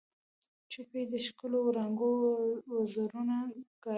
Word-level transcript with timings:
جوپې 0.71 1.01
د 1.11 1.13
ښکلو 1.25 1.59
وړانګو 1.63 2.11
وزرونه 2.75 3.35
ګلابي 3.81 3.89